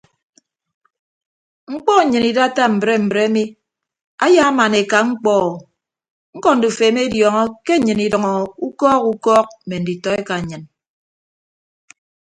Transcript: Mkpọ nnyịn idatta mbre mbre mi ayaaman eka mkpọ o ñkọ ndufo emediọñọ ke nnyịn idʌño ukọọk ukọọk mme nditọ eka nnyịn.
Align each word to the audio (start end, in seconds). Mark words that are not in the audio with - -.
Mkpọ 1.73 1.93
nnyịn 2.03 2.25
idatta 2.31 2.63
mbre 2.75 2.93
mbre 3.05 3.23
mi 3.33 3.43
ayaaman 4.25 4.73
eka 4.81 4.99
mkpọ 5.09 5.31
o 5.47 5.51
ñkọ 6.35 6.49
ndufo 6.55 6.81
emediọñọ 6.89 7.43
ke 7.65 7.73
nnyịn 7.77 8.01
idʌño 8.05 8.31
ukọọk 8.67 9.03
ukọọk 9.11 9.47
mme 9.63 9.75
nditọ 9.81 10.09
eka 10.19 10.35
nnyịn. 10.41 10.63